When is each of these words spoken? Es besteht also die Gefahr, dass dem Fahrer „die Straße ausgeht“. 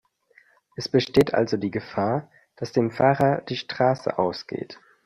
Es 0.75 0.89
besteht 0.89 1.35
also 1.35 1.57
die 1.57 1.69
Gefahr, 1.69 2.31
dass 2.55 2.71
dem 2.71 2.89
Fahrer 2.89 3.41
„die 3.43 3.55
Straße 3.55 4.17
ausgeht“. 4.17 4.79